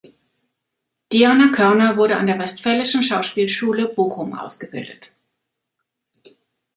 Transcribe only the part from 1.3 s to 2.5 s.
Körner wurde an der